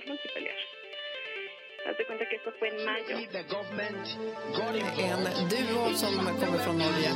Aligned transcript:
estaban 0.00 0.18
y 0.24 0.28
pelear. 0.34 0.56
Haz 1.86 1.96
de 1.98 2.06
cuenta 2.06 2.28
que 2.28 2.36
esto 2.36 2.52
fue 2.58 2.68
en 2.68 2.84
mayo. 2.84 3.18
En 5.38 5.48
duo 5.48 5.94
som 5.94 6.14
kommer 6.16 6.58
från 6.58 6.78
Norge. 6.78 7.06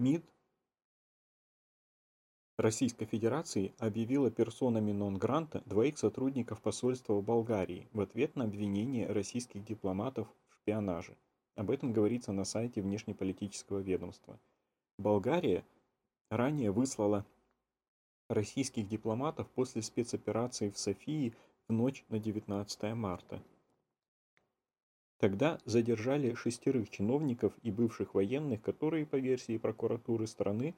МИД 0.00 0.22
Российской 2.57 3.05
Федерации 3.05 3.73
объявила 3.79 4.29
персонами 4.29 4.91
нон-гранта 4.91 5.63
двоих 5.65 5.97
сотрудников 5.97 6.61
посольства 6.61 7.13
в 7.13 7.23
Болгарии 7.23 7.87
в 7.93 8.01
ответ 8.01 8.35
на 8.35 8.43
обвинение 8.43 9.07
российских 9.07 9.65
дипломатов 9.65 10.27
в 10.49 10.53
шпионаже. 10.57 11.17
Об 11.55 11.71
этом 11.71 11.93
говорится 11.93 12.31
на 12.31 12.45
сайте 12.45 12.83
внешнеполитического 12.83 13.79
ведомства. 13.79 14.39
Болгария 14.99 15.65
ранее 16.29 16.69
выслала 16.69 17.25
российских 18.29 18.87
дипломатов 18.87 19.49
после 19.49 19.81
спецоперации 19.81 20.69
в 20.69 20.77
Софии 20.77 21.33
в 21.67 21.73
ночь 21.73 22.05
на 22.09 22.19
19 22.19 22.93
марта. 22.93 23.41
Тогда 25.17 25.57
задержали 25.65 26.35
шестерых 26.35 26.91
чиновников 26.91 27.53
и 27.63 27.71
бывших 27.71 28.13
военных, 28.13 28.61
которые, 28.61 29.07
по 29.07 29.15
версии 29.15 29.57
прокуратуры 29.57 30.27
страны, 30.27 30.75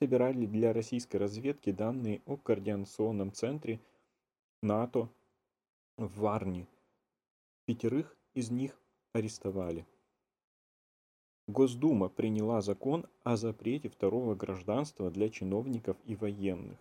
собирали 0.00 0.46
для 0.46 0.72
российской 0.72 1.16
разведки 1.16 1.72
данные 1.72 2.22
о 2.26 2.36
координационном 2.36 3.32
центре 3.32 3.80
НАТО 4.62 5.08
в 5.96 6.20
Варне. 6.20 6.66
Пятерых 7.66 8.16
из 8.34 8.50
них 8.50 8.80
арестовали. 9.12 9.84
Госдума 11.48 12.08
приняла 12.08 12.60
закон 12.60 13.06
о 13.24 13.36
запрете 13.36 13.88
второго 13.88 14.34
гражданства 14.34 15.10
для 15.10 15.30
чиновников 15.30 15.96
и 16.04 16.14
военных. 16.14 16.78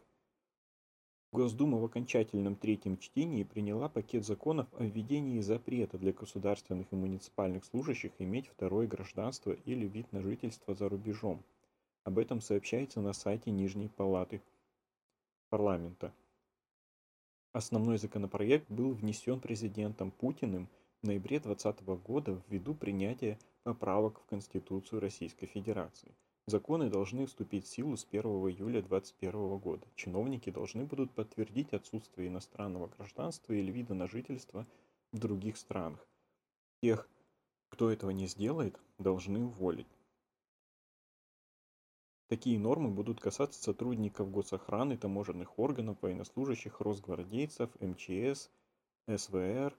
Госдума 1.31 1.77
в 1.77 1.85
окончательном 1.85 2.55
третьем 2.55 2.97
чтении 2.97 3.43
приняла 3.43 3.89
пакет 3.89 4.25
законов 4.25 4.67
о 4.77 4.83
введении 4.83 5.39
запрета 5.39 5.97
для 5.97 6.13
государственных 6.13 6.87
и 6.91 6.95
муниципальных 6.95 7.65
служащих 7.65 8.11
иметь 8.19 8.47
второе 8.47 8.87
гражданство 8.87 9.51
или 9.65 9.87
вид 9.87 10.11
на 10.11 10.21
жительство 10.21 10.75
за 10.75 10.87
рубежом. 10.87 11.43
Об 12.07 12.19
этом 12.19 12.39
сообщается 12.39 13.01
на 13.01 13.11
сайте 13.11 13.51
Нижней 13.51 13.89
Палаты 13.89 14.41
парламента. 15.49 16.13
Основной 17.51 17.97
законопроект 17.97 18.71
был 18.71 18.93
внесен 18.93 19.41
президентом 19.41 20.11
Путиным 20.11 20.69
в 21.01 21.07
ноябре 21.07 21.41
2020 21.41 21.85
года 22.05 22.41
ввиду 22.47 22.73
принятия 22.75 23.37
поправок 23.63 24.21
в 24.21 24.25
Конституцию 24.27 25.01
Российской 25.01 25.47
Федерации. 25.47 26.15
Законы 26.45 26.89
должны 26.89 27.25
вступить 27.25 27.65
в 27.65 27.67
силу 27.67 27.97
с 27.97 28.07
1 28.09 28.21
июля 28.23 28.81
2021 28.81 29.57
года. 29.57 29.85
Чиновники 29.95 30.49
должны 30.49 30.85
будут 30.85 31.11
подтвердить 31.11 31.73
отсутствие 31.73 32.29
иностранного 32.29 32.87
гражданства 32.87 33.51
или 33.51 33.69
вида 33.69 33.95
на 33.95 34.07
жительство 34.07 34.65
в 35.11 35.19
других 35.19 35.57
странах. 35.57 36.07
Тех, 36.81 37.09
кто 37.67 37.91
этого 37.91 38.11
не 38.11 38.27
сделает, 38.27 38.79
должны 38.97 39.43
уволить. 39.43 39.96
Такие 42.27 42.59
нормы 42.59 42.89
будут 42.89 43.21
касаться 43.21 43.61
сотрудников 43.61 44.29
госохраны, 44.29 44.97
таможенных 44.97 45.57
органов, 45.57 45.97
военнослужащих, 46.01 46.81
росгвардейцев, 46.81 47.69
МЧС, 47.79 48.49
СВР, 49.07 49.73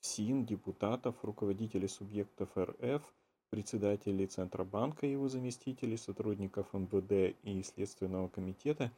ФСИН, 0.00 0.44
депутатов, 0.44 1.24
руководителей 1.24 1.86
субъектов 1.86 2.50
РФ, 2.58 3.02
председателей 3.50 4.26
Центробанка 4.26 5.06
и 5.06 5.12
его 5.12 5.28
заместителей, 5.28 5.96
сотрудников 5.96 6.72
МВД 6.72 7.36
и 7.44 7.62
Следственного 7.62 8.28
комитета, 8.28 8.90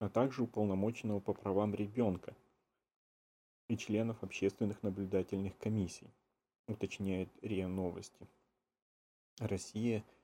а 0.00 0.08
также 0.08 0.42
уполномоченного 0.42 1.20
по 1.20 1.32
правам 1.32 1.76
ребенка 1.76 2.34
и 3.68 3.76
членов 3.76 4.24
общественных 4.24 4.82
наблюдательных 4.82 5.56
комиссий, 5.58 6.10
уточняет 6.66 7.28
РИА 7.40 7.68
Новости. 7.68 8.26
Россия– 9.38 10.04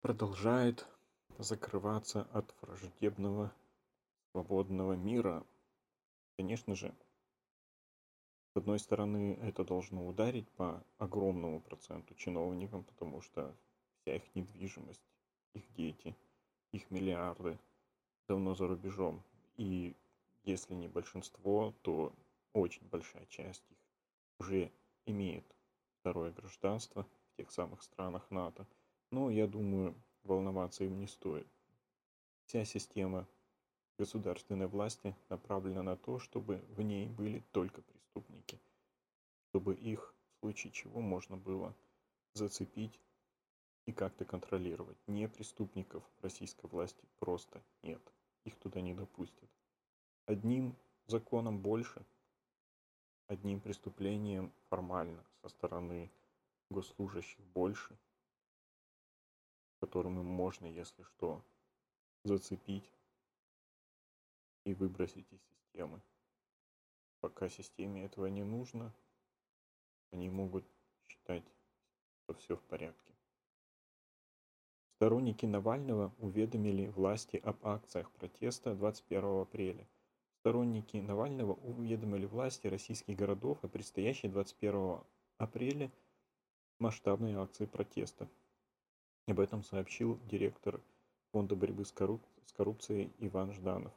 продолжает 0.00 0.86
закрываться 1.38 2.22
от 2.32 2.54
враждебного 2.62 3.52
свободного 4.32 4.94
мира. 4.94 5.46
Конечно 6.36 6.74
же, 6.74 6.94
с 8.54 8.56
одной 8.56 8.78
стороны, 8.78 9.38
это 9.42 9.62
должно 9.62 10.06
ударить 10.06 10.48
по 10.52 10.82
огромному 10.96 11.60
проценту 11.60 12.14
чиновникам, 12.14 12.82
потому 12.84 13.20
что 13.20 13.54
вся 14.00 14.16
их 14.16 14.34
недвижимость, 14.34 15.04
их 15.54 15.70
дети, 15.74 16.16
их 16.72 16.90
миллиарды 16.90 17.58
давно 18.26 18.54
за 18.54 18.66
рубежом. 18.66 19.22
И 19.56 19.94
если 20.44 20.74
не 20.74 20.88
большинство, 20.88 21.74
то 21.82 22.14
очень 22.54 22.88
большая 22.88 23.26
часть 23.26 23.70
их 23.70 23.78
уже 24.38 24.72
имеет 25.04 25.44
второе 26.00 26.32
гражданство 26.32 27.04
в 27.04 27.36
тех 27.36 27.50
самых 27.50 27.82
странах 27.82 28.30
НАТО– 28.30 28.66
но 29.10 29.30
я 29.30 29.46
думаю, 29.46 29.94
волноваться 30.22 30.84
им 30.84 30.98
не 30.98 31.06
стоит. 31.06 31.46
Вся 32.46 32.64
система 32.64 33.26
государственной 33.98 34.66
власти 34.66 35.14
направлена 35.28 35.82
на 35.82 35.96
то, 35.96 36.18
чтобы 36.18 36.64
в 36.70 36.80
ней 36.80 37.08
были 37.08 37.42
только 37.52 37.82
преступники, 37.82 38.58
чтобы 39.48 39.74
их 39.74 40.14
в 40.36 40.40
случае 40.40 40.72
чего 40.72 41.00
можно 41.00 41.36
было 41.36 41.74
зацепить 42.34 42.98
и 43.86 43.92
как-то 43.92 44.24
контролировать. 44.24 44.96
Не 45.06 45.28
преступников 45.28 46.04
российской 46.22 46.66
власти 46.66 47.04
просто 47.18 47.62
нет. 47.82 48.00
Их 48.44 48.56
туда 48.56 48.80
не 48.80 48.94
допустят. 48.94 49.50
Одним 50.26 50.76
законом 51.06 51.58
больше, 51.58 52.04
одним 53.26 53.60
преступлением 53.60 54.52
формально 54.68 55.24
со 55.42 55.48
стороны 55.48 56.10
госслужащих 56.70 57.44
больше– 57.46 57.98
которыми 59.80 60.22
можно, 60.22 60.66
если 60.66 61.02
что, 61.02 61.42
зацепить 62.24 62.92
и 64.64 64.74
выбросить 64.74 65.26
из 65.32 65.40
системы. 65.42 66.00
Пока 67.20 67.48
системе 67.48 68.04
этого 68.04 68.26
не 68.26 68.44
нужно, 68.44 68.94
они 70.12 70.28
могут 70.28 70.64
считать, 71.06 71.44
что 72.22 72.34
все 72.34 72.56
в 72.56 72.62
порядке. 72.62 73.14
Сторонники 74.96 75.46
Навального 75.46 76.12
уведомили 76.18 76.88
власти 76.88 77.38
об 77.38 77.66
акциях 77.66 78.10
протеста 78.12 78.74
21 78.74 79.42
апреля. 79.42 79.88
Сторонники 80.40 80.98
Навального 80.98 81.54
уведомили 81.54 82.26
власти 82.26 82.66
российских 82.66 83.16
городов 83.16 83.58
о 83.62 83.68
предстоящей 83.68 84.28
21 84.28 85.00
апреля 85.38 85.90
масштабной 86.78 87.34
акции 87.34 87.66
протеста. 87.66 88.28
Об 89.30 89.38
этом 89.38 89.62
сообщил 89.62 90.18
директор 90.28 90.80
Фонда 91.30 91.54
борьбы 91.54 91.84
с, 91.84 91.92
корруп... 91.92 92.20
с 92.46 92.52
коррупцией 92.52 93.12
Иван 93.20 93.52
Жданов. 93.52 93.92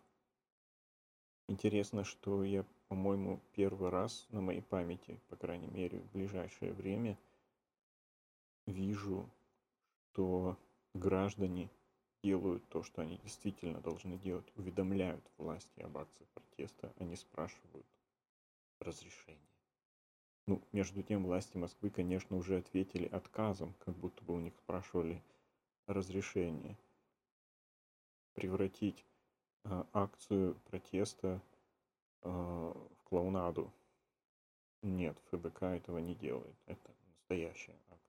Интересно, 1.47 2.03
что 2.03 2.44
я, 2.44 2.63
по-моему, 2.88 3.39
первый 3.53 3.89
раз 3.89 4.27
на 4.29 4.41
моей 4.41 4.61
памяти, 4.61 5.19
по 5.29 5.35
крайней 5.35 5.69
мере, 5.69 6.01
в 6.01 6.11
ближайшее 6.11 6.72
время, 6.72 7.17
вижу, 8.67 9.27
что 10.11 10.55
граждане 10.93 11.72
делают 12.22 12.63
то, 12.69 12.83
что 12.83 13.01
они 13.01 13.17
действительно 13.23 13.81
должны 13.81 14.19
делать, 14.19 14.46
уведомляют 14.55 15.28
власти 15.40 15.79
об 15.79 15.97
акции 15.97 16.28
протеста, 16.35 16.93
они 16.99 17.16
спрашивают 17.16 17.87
разрешение. 18.79 19.53
Ну, 20.45 20.61
между 20.73 21.01
тем, 21.03 21.23
власти 21.23 21.55
Москвы, 21.57 21.90
конечно, 21.90 22.35
уже 22.35 22.57
ответили 22.57 23.05
отказом, 23.05 23.73
как 23.79 23.95
будто 23.95 24.23
бы 24.23 24.34
у 24.34 24.40
них 24.40 24.53
спрашивали 24.57 25.22
разрешение 25.87 26.78
превратить 28.34 29.05
э, 29.63 29.84
акцию 29.93 30.55
протеста 30.66 31.41
э, 32.23 32.29
в 32.29 33.03
клоунаду. 33.05 33.72
Нет, 34.81 35.17
ФБК 35.31 35.63
этого 35.63 35.99
не 35.99 36.16
делает. 36.16 36.55
Это 36.66 36.91
настоящая 37.07 37.78
акция. 37.89 38.03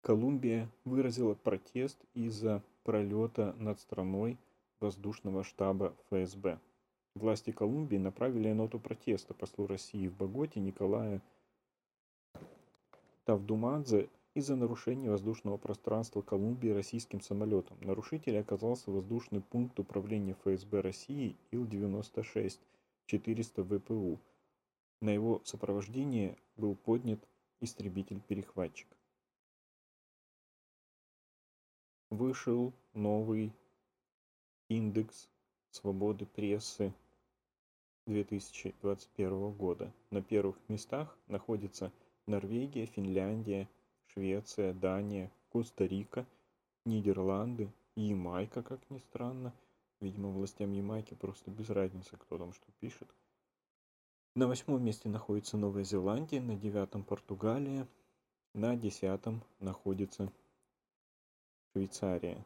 Колумбия 0.00 0.68
выразила 0.84 1.34
протест 1.34 1.98
из-за 2.14 2.62
пролета 2.82 3.52
над 3.58 3.78
страной 3.78 4.36
воздушного 4.80 5.44
штаба 5.44 5.94
ФСБ. 6.10 6.58
Власти 7.14 7.52
Колумбии 7.52 7.98
направили 7.98 8.52
ноту 8.52 8.80
протеста 8.80 9.34
послу 9.34 9.66
России 9.66 10.08
в 10.08 10.16
Боготе 10.16 10.60
Николая 10.60 11.20
Тавдумадзе 13.24 14.08
из-за 14.34 14.56
нарушения 14.56 15.10
воздушного 15.10 15.58
пространства 15.58 16.22
Колумбии 16.22 16.70
российским 16.70 17.20
самолетом. 17.20 17.76
Нарушитель 17.82 18.38
оказался 18.38 18.90
воздушный 18.90 19.42
пункт 19.42 19.78
управления 19.78 20.34
ФСБ 20.42 20.80
России 20.80 21.36
Ил-96 21.50 22.58
400 23.06 23.64
ВПУ. 23.64 24.18
На 25.00 25.10
его 25.10 25.42
сопровождение 25.44 26.36
был 26.56 26.74
поднят 26.74 27.20
истребитель-перехватчик. 27.60 28.88
Вышел 32.10 32.72
новый 32.94 33.52
индекс 34.68 35.28
свободы 35.70 36.26
прессы 36.26 36.92
2021 38.06 39.52
года. 39.52 39.92
На 40.10 40.22
первых 40.22 40.56
местах 40.68 41.16
находится 41.28 41.92
Норвегия, 42.26 42.86
Финляндия, 42.86 43.68
Швеция, 44.06 44.72
Дания, 44.72 45.30
Коста-Рика, 45.50 46.26
Нидерланды, 46.84 47.72
Ямайка, 47.94 48.62
как 48.62 48.80
ни 48.90 48.98
странно. 48.98 49.54
Видимо, 50.00 50.30
властям 50.30 50.72
Ямайки 50.72 51.14
просто 51.14 51.50
без 51.50 51.70
разницы, 51.70 52.16
кто 52.16 52.38
там 52.38 52.52
что 52.52 52.66
пишет. 52.80 53.08
На 54.34 54.48
восьмом 54.48 54.82
месте 54.82 55.08
находится 55.08 55.56
Новая 55.56 55.84
Зеландия, 55.84 56.40
на 56.40 56.56
девятом 56.56 57.04
Португалия, 57.04 57.86
на 58.54 58.76
десятом 58.76 59.42
находится 59.60 60.32
Швейцария. 61.72 62.44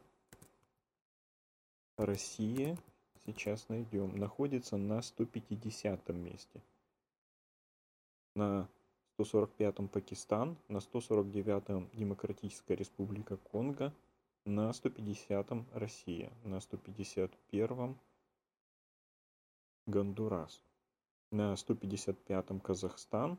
Россия, 1.97 2.77
сейчас 3.27 3.67
найдем, 3.67 4.15
находится 4.15 4.77
на 4.77 5.01
150 5.01 6.09
месте. 6.09 6.61
На 8.35 8.69
145-м 9.19 9.89
Пакистан, 9.89 10.57
на 10.69 10.77
149-м 10.77 11.89
Демократическая 11.93 12.75
Республика 12.75 13.35
Конго, 13.37 13.93
на 14.45 14.69
150-м 14.69 15.67
Россия, 15.73 16.31
на 16.43 16.57
151-м 16.59 17.99
Гондурас, 19.87 20.63
на 21.31 21.53
155-м 21.53 22.61
Казахстан, 22.61 23.37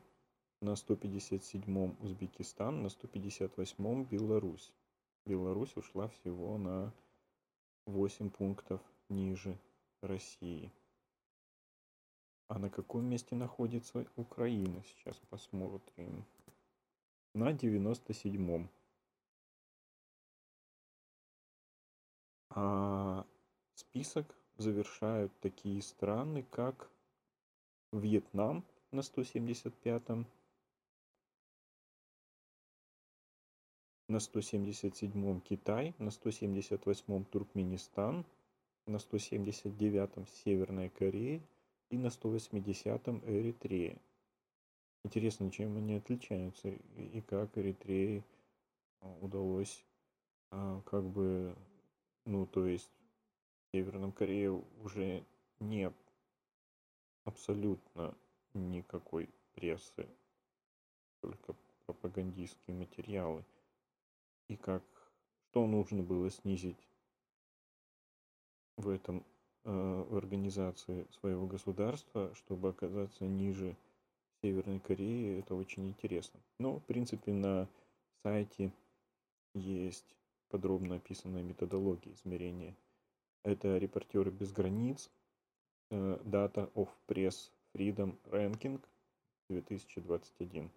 на 0.61 0.73
157-м 0.73 1.97
Узбекистан, 1.99 2.83
на 2.83 2.87
158-м 2.87 4.03
Беларусь. 4.05 4.71
Беларусь 5.25 5.75
ушла 5.77 6.09
всего 6.09 6.57
на 6.57 6.93
8 7.87 8.29
пунктов 8.29 8.81
ниже 9.09 9.57
России. 10.01 10.71
А 12.47 12.57
на 12.57 12.69
каком 12.69 13.05
месте 13.05 13.35
находится 13.35 14.05
Украина? 14.15 14.81
Сейчас 14.83 15.17
посмотрим. 15.29 16.25
На 17.33 17.53
97-м. 17.53 18.69
А 22.49 23.25
список 23.75 24.35
завершают 24.57 25.31
такие 25.39 25.81
страны, 25.81 26.43
как 26.43 26.89
Вьетнам 27.91 28.63
на 28.91 29.01
175-м, 29.01 30.25
на 34.07 34.17
177-м 34.17 35.41
Китай, 35.41 35.93
на 35.99 36.09
178-м 36.09 37.25
Туркменистан, 37.25 38.25
на 38.89 38.97
179-м 38.97 40.27
Северная 40.27 40.89
Корея, 40.89 41.41
и 41.89 41.97
на 41.97 42.07
180-м 42.07 43.23
Эритрея. 43.25 43.97
Интересно, 45.03 45.49
чем 45.51 45.77
они 45.77 45.95
отличаются 45.95 46.69
и 46.69 47.21
как 47.21 47.57
Эритрее 47.57 48.23
а, 48.99 49.17
удалось 49.21 49.83
а, 50.51 50.81
как 50.81 51.03
бы, 51.03 51.55
ну, 52.25 52.45
то 52.45 52.65
есть 52.65 52.89
в 52.89 53.77
Северном 53.77 54.11
Корее 54.11 54.51
уже 54.83 55.23
нет 55.59 55.93
абсолютно 57.23 58.15
никакой 58.53 59.29
прессы, 59.53 60.07
только 61.21 61.55
пропагандистские 61.85 62.75
материалы. 62.75 63.45
И 64.47 64.55
как, 64.55 64.83
что 65.49 65.65
нужно 65.65 66.03
было 66.03 66.29
снизить 66.29 66.87
в 68.79 68.89
этом 68.89 69.23
Э, 69.65 70.05
в 70.09 70.15
организации 70.15 71.05
своего 71.19 71.45
государства, 71.45 72.33
чтобы 72.33 72.69
оказаться 72.69 73.25
ниже 73.25 73.75
Северной 74.41 74.79
Кореи, 74.79 75.37
это 75.39 75.53
очень 75.53 75.89
интересно. 75.89 76.39
Но, 76.59 76.79
в 76.79 76.83
принципе, 76.85 77.33
на 77.33 77.67
сайте 78.23 78.71
есть 79.53 80.15
подробно 80.49 80.95
описанная 80.95 81.43
методология 81.43 82.13
измерения. 82.13 82.73
Это 83.43 83.77
«Репортеры 83.77 84.31
без 84.31 84.53
границ», 84.53 85.11
э, 85.91 86.19
Data 86.23 86.71
of 86.73 86.89
Press 87.07 87.51
Freedom 87.75 88.17
Ranking 88.25 88.81
2021. 89.49 90.71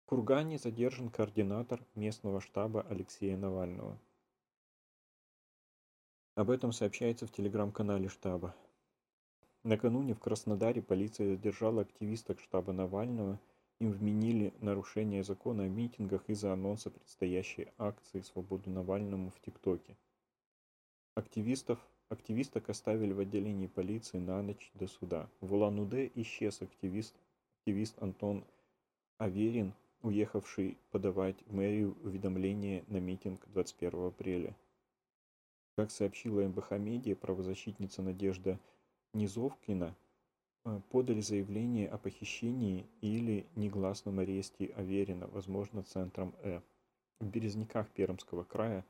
В 0.00 0.06
Кургане 0.06 0.58
задержан 0.58 1.08
координатор 1.10 1.80
местного 1.94 2.40
штаба 2.40 2.82
Алексея 2.82 3.36
Навального– 3.36 3.96
об 6.34 6.50
этом 6.50 6.72
сообщается 6.72 7.26
в 7.26 7.32
телеграм-канале 7.32 8.08
штаба. 8.08 8.54
Накануне 9.64 10.14
в 10.14 10.18
Краснодаре 10.18 10.82
полиция 10.82 11.36
задержала 11.36 11.82
активисток 11.82 12.40
штаба 12.40 12.72
Навального. 12.72 13.38
Им 13.80 13.92
вменили 13.92 14.54
нарушение 14.60 15.24
закона 15.24 15.64
о 15.64 15.68
митингах 15.68 16.24
из-за 16.28 16.52
анонса 16.52 16.90
предстоящей 16.90 17.68
акции 17.78 18.20
«Свободу 18.20 18.70
Навальному» 18.70 19.30
в 19.30 19.40
ТикТоке. 19.40 19.96
Активистов, 21.14 21.78
активисток 22.08 22.70
оставили 22.70 23.12
в 23.12 23.20
отделении 23.20 23.66
полиции 23.66 24.18
на 24.18 24.40
ночь 24.42 24.70
до 24.74 24.86
суда. 24.86 25.28
В 25.40 25.52
Улан-Удэ 25.52 26.10
исчез 26.14 26.62
активист, 26.62 27.14
активист 27.58 28.00
Антон 28.02 28.44
Аверин, 29.18 29.74
уехавший 30.00 30.78
подавать 30.90 31.36
в 31.46 31.54
мэрию 31.54 31.96
уведомление 32.02 32.84
на 32.88 32.98
митинг 32.98 33.46
21 33.48 34.06
апреля. 34.06 34.56
Как 35.74 35.90
сообщила 35.90 36.42
МБХ 36.42 36.72
Медиа, 36.72 37.16
правозащитница 37.16 38.02
Надежда 38.02 38.60
Низовкина 39.14 39.96
э, 40.64 40.80
подали 40.90 41.20
заявление 41.22 41.88
о 41.88 41.96
похищении 41.96 42.86
или 43.00 43.46
негласном 43.56 44.18
аресте 44.18 44.66
Аверина, 44.76 45.28
возможно, 45.28 45.82
центром 45.82 46.34
Э. 46.42 46.60
В 47.20 47.26
Березняках 47.26 47.88
Пермского 47.90 48.44
края 48.44 48.84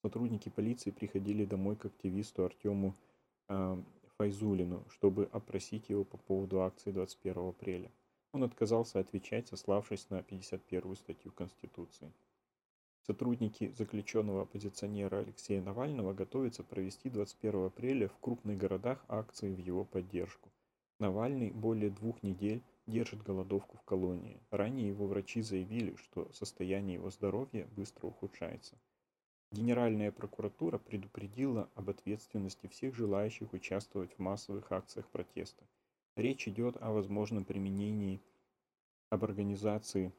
сотрудники 0.00 0.48
полиции 0.48 0.92
приходили 0.92 1.44
домой 1.44 1.76
к 1.76 1.84
активисту 1.84 2.44
Артему 2.44 2.94
э, 3.48 3.82
Файзулину, 4.16 4.82
чтобы 4.88 5.28
опросить 5.30 5.90
его 5.90 6.04
по 6.04 6.16
поводу 6.16 6.62
акции 6.62 6.90
21 6.90 7.48
апреля. 7.48 7.90
Он 8.32 8.44
отказался 8.44 8.98
отвечать, 8.98 9.48
сославшись 9.48 10.08
на 10.08 10.22
51 10.22 10.96
статью 10.96 11.32
Конституции. 11.32 12.10
Сотрудники 13.06 13.70
заключенного 13.76 14.42
оппозиционера 14.42 15.18
Алексея 15.18 15.60
Навального 15.60 16.14
готовятся 16.14 16.64
провести 16.64 17.10
21 17.10 17.66
апреля 17.66 18.08
в 18.08 18.16
крупных 18.18 18.56
городах 18.56 19.04
акции 19.08 19.54
в 19.54 19.58
его 19.58 19.84
поддержку. 19.84 20.50
Навальный 20.98 21.50
более 21.50 21.90
двух 21.90 22.22
недель 22.22 22.62
держит 22.86 23.22
голодовку 23.22 23.76
в 23.76 23.82
колонии. 23.82 24.40
Ранее 24.50 24.88
его 24.88 25.06
врачи 25.06 25.42
заявили, 25.42 25.96
что 25.96 26.32
состояние 26.32 26.94
его 26.94 27.10
здоровья 27.10 27.68
быстро 27.76 28.06
ухудшается. 28.06 28.78
Генеральная 29.52 30.10
прокуратура 30.10 30.78
предупредила 30.78 31.68
об 31.74 31.90
ответственности 31.90 32.68
всех 32.68 32.94
желающих 32.94 33.52
участвовать 33.52 34.14
в 34.14 34.18
массовых 34.18 34.72
акциях 34.72 35.06
протеста. 35.10 35.62
Речь 36.16 36.48
идет 36.48 36.78
о 36.80 36.90
возможном 36.92 37.44
применении 37.44 38.22
об 39.10 39.24
организации 39.24 40.10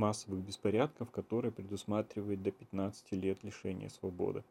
массовых 0.00 0.40
беспорядков, 0.40 1.10
который 1.10 1.52
предусматривает 1.52 2.42
до 2.42 2.50
15 2.50 3.12
лет 3.12 3.44
лишения 3.44 3.90
свободы. 3.90 4.42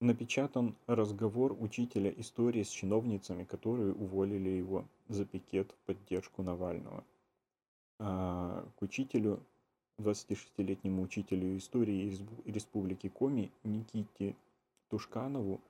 Напечатан 0.00 0.74
разговор 0.86 1.56
учителя 1.58 2.10
истории 2.16 2.62
с 2.62 2.68
чиновницами, 2.68 3.44
которые 3.44 3.92
уволили 3.92 4.48
его 4.48 4.84
за 5.08 5.24
пикет 5.26 5.72
в 5.72 5.76
поддержку 5.86 6.42
Навального. 6.42 7.04
А, 7.98 8.64
к 8.76 8.82
учителю, 8.82 9.42
26-летнему 9.98 11.02
учителю 11.02 11.58
истории 11.58 12.16
Республики 12.46 13.08
Коми 13.08 13.50
Никите 13.64 14.36
Тушканову 14.88 15.60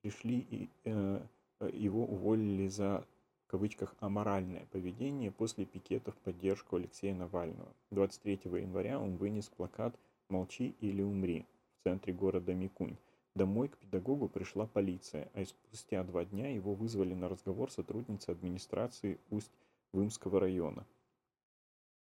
пришли 0.00 0.46
и, 0.50 0.68
э, 0.84 1.20
его 1.68 2.04
уволили 2.04 2.68
за 2.68 3.06
в 3.46 3.50
кавычках 3.52 3.94
аморальное 4.00 4.66
поведение 4.72 5.30
после 5.30 5.66
пикета 5.66 6.10
в 6.12 6.16
поддержку 6.16 6.76
Алексея 6.76 7.14
Навального. 7.14 7.72
23 7.90 8.40
января 8.44 8.98
он 8.98 9.16
вынес 9.16 9.48
плакат 9.48 9.94
«Молчи 10.30 10.74
или 10.80 11.02
умри» 11.02 11.46
в 11.78 11.84
центре 11.84 12.14
города 12.14 12.54
Микунь. 12.54 12.96
домой 13.34 13.68
к 13.68 13.76
педагогу 13.76 14.28
пришла 14.28 14.66
полиция, 14.66 15.30
а 15.34 15.44
спустя 15.44 16.02
два 16.04 16.24
дня 16.24 16.48
его 16.48 16.74
вызвали 16.74 17.12
на 17.14 17.28
разговор 17.28 17.70
сотрудницы 17.70 18.30
администрации 18.30 19.18
Усть-Вымского 19.30 20.40
района. 20.40 20.86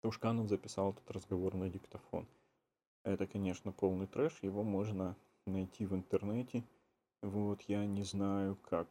Тушканов 0.02 0.48
записал 0.48 0.92
этот 0.92 1.10
разговор 1.10 1.54
на 1.54 1.68
диктофон. 1.68 2.26
Это, 3.02 3.26
конечно, 3.26 3.72
полный 3.72 4.06
трэш, 4.06 4.38
его 4.42 4.62
можно 4.62 5.16
найти 5.46 5.86
в 5.86 5.94
интернете. 5.94 6.62
Вот 7.22 7.62
я 7.62 7.86
не 7.86 8.02
знаю, 8.02 8.56
как 8.56 8.88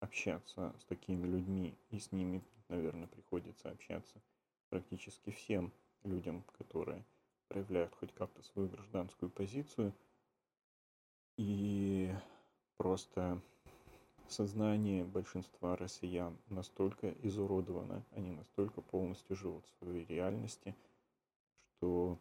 общаться 0.00 0.74
с 0.80 0.84
такими 0.84 1.26
людьми, 1.26 1.76
и 1.90 1.98
с 1.98 2.12
ними, 2.12 2.42
наверное, 2.68 3.06
приходится 3.06 3.70
общаться 3.70 4.20
практически 4.68 5.30
всем 5.30 5.72
людям, 6.04 6.42
которые 6.58 7.04
проявляют 7.48 7.94
хоть 7.94 8.12
как-то 8.14 8.42
свою 8.42 8.68
гражданскую 8.68 9.30
позицию. 9.30 9.92
И 11.36 12.12
просто 12.76 13.40
сознание 14.28 15.04
большинства 15.04 15.76
россиян 15.76 16.36
настолько 16.48 17.10
изуродовано, 17.22 18.04
они 18.12 18.32
настолько 18.32 18.80
полностью 18.80 19.36
живут 19.36 19.64
в 19.66 19.84
своей 19.84 20.04
реальности, 20.06 20.74
что 21.76 22.18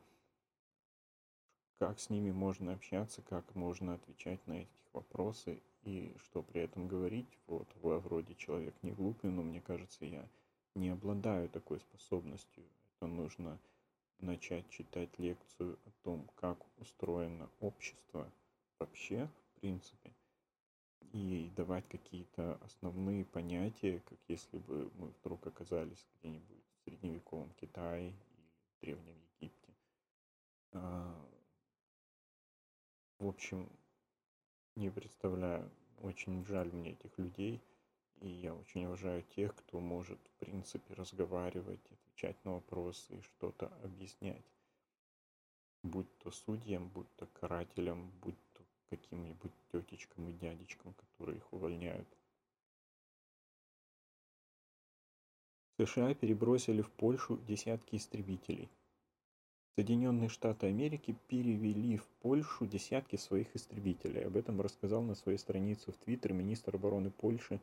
как 1.79 2.00
с 2.00 2.09
ними 2.09 2.31
можно 2.31 2.74
общаться, 2.74 3.21
как 3.21 3.55
можно 3.55 3.93
отвечать 3.93 4.45
на 4.48 4.53
эти 4.53 4.81
вопросы 4.91 5.62
и 5.83 6.13
что 6.19 6.43
при 6.43 6.62
этом 6.62 6.88
говорить, 6.89 7.39
вот, 7.48 7.67
вроде 7.81 8.36
человек 8.36 8.75
не 8.81 8.91
глупый, 8.91 9.31
но 9.31 9.41
мне 9.41 9.62
кажется, 9.62 10.05
я 10.05 10.27
не 10.75 10.89
обладаю 10.89 11.50
такой 11.50 11.79
способностью. 11.79 12.63
Это 12.98 13.07
нужно 13.07 13.57
начать 14.19 14.69
читать 14.69 15.17
лекцию 15.17 15.79
о 15.86 15.91
том, 16.03 16.29
как 16.36 16.57
устроено 16.79 17.50
общество 17.62 18.29
вообще, 18.77 19.29
в 19.55 19.62
принципе, 19.62 20.12
и 21.13 21.50
давать 21.55 21.88
какие-то 21.88 22.59
основные 22.62 23.24
понятия, 23.24 24.01
как 24.05 24.19
если 24.27 24.57
бы 24.57 24.91
мы 24.95 25.13
вдруг 25.21 25.48
оказались 25.48 26.05
где-нибудь 26.19 26.63
в 26.75 26.83
средневековом 26.83 27.50
Китае 27.53 28.09
или 28.09 28.45
в 28.75 28.81
Древнем 28.81 29.15
Египте. 29.39 29.74
В 33.20 33.28
общем, 33.28 33.70
не 34.76 34.90
представляю, 34.90 35.70
очень 36.02 36.46
жаль 36.46 36.72
мне 36.72 36.94
этих 36.94 37.18
людей, 37.18 37.62
и 38.22 38.30
я 38.30 38.56
очень 38.56 38.86
уважаю 38.86 39.24
тех, 39.36 39.54
кто 39.56 39.82
может, 39.82 40.18
в 40.20 40.40
принципе, 40.40 40.94
разговаривать, 40.94 41.82
отвечать 41.92 42.38
на 42.46 42.54
вопросы 42.54 43.18
и 43.18 43.22
что-то 43.22 43.68
объяснять. 43.84 44.46
Будь 45.84 46.18
то 46.20 46.32
судьям, 46.32 46.88
будь 46.88 47.14
то 47.18 47.26
карателям, 47.28 48.10
будь 48.22 48.40
то 48.54 48.64
каким-нибудь 48.90 49.52
тетечкам 49.74 50.30
и 50.30 50.34
дядечкам, 50.34 50.94
которые 50.94 51.40
их 51.40 51.52
увольняют. 51.52 52.08
США 55.78 56.14
перебросили 56.14 56.82
в 56.82 56.92
Польшу 56.92 57.38
десятки 57.38 57.98
истребителей. 57.98 58.70
Соединенные 59.76 60.30
Штаты 60.30 60.68
Америки 60.68 61.16
перевели 61.28 61.98
в 61.98 62.08
Польшу 62.22 62.66
десятки 62.66 63.16
своих 63.16 63.56
истребителей. 63.56 64.26
Об 64.26 64.36
этом 64.36 64.60
рассказал 64.60 65.04
на 65.04 65.16
своей 65.16 65.38
странице 65.38 65.92
в 65.92 65.98
Твиттер 65.98 66.34
министр 66.34 66.76
обороны 66.76 67.12
Польши 67.12 67.62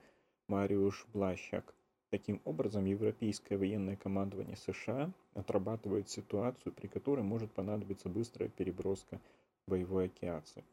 Мариуш 0.49 1.07
Блащак. 1.13 1.75
Таким 2.11 2.41
образом, 2.45 2.85
европейское 2.85 3.59
военное 3.59 3.97
командование 3.97 4.57
США 4.57 5.13
отрабатывает 5.35 6.09
ситуацию, 6.09 6.73
при 6.73 6.87
которой 6.87 7.23
может 7.23 7.53
понадобиться 7.53 8.09
быстрая 8.09 8.49
переброска 8.49 9.21
боевой 9.67 10.13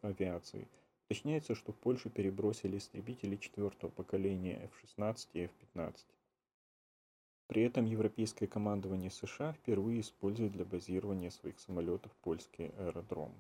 авиации. 0.02 0.68
Уточняется, 1.06 1.56
что 1.56 1.72
в 1.72 1.76
Польшу 1.76 2.10
перебросили 2.10 2.78
истребители 2.78 3.36
четвертого 3.36 3.90
поколения 3.90 4.62
F-16 4.64 5.28
и 5.34 5.40
F-15. 5.42 5.96
При 7.54 7.62
этом 7.62 7.86
европейское 7.86 8.50
командование 8.50 9.12
США 9.12 9.54
впервые 9.54 10.02
использует 10.02 10.54
для 10.54 10.66
базирования 10.66 11.30
своих 11.30 11.60
самолетов 11.60 12.12
польские 12.24 12.70
аэродромы. 12.80 13.40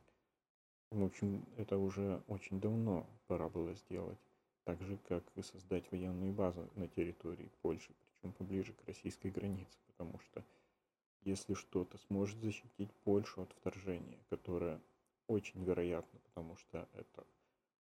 В 0.92 1.04
общем, 1.04 1.44
это 1.58 1.80
уже 1.80 2.22
очень 2.28 2.62
давно 2.62 3.08
пора 3.26 3.50
было 3.50 3.74
сделать 3.74 4.20
так 4.66 4.80
же, 4.84 5.00
как 5.10 5.24
и 5.34 5.42
создать 5.42 5.92
военные 5.92 6.32
базы 6.32 6.70
на 6.76 6.88
территории 6.88 7.50
Польши, 7.64 7.92
причем 8.12 8.34
поближе 8.34 8.74
к 8.74 8.86
российской 8.86 9.32
границе, 9.32 9.80
потому 9.88 10.20
что 10.20 10.46
если 11.24 11.56
что-то 11.56 11.98
сможет 11.98 12.38
защитить 12.38 12.92
Польшу 13.06 13.42
от 13.42 13.52
вторжения, 13.54 14.20
которое 14.30 14.80
очень 15.26 15.64
вероятно, 15.64 16.20
потому 16.20 16.56
что 16.58 16.88
это 16.94 17.26